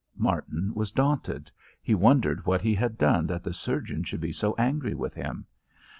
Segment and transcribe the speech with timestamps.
[0.17, 1.51] Martin was daunted.
[1.79, 5.45] He wondered what he had done that the surgeon should be so angry with him.